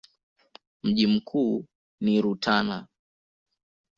[0.83, 1.65] Mji mkuu
[2.01, 2.87] ni Rutana.